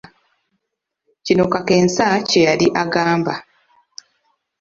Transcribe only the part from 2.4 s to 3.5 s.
yali agamba.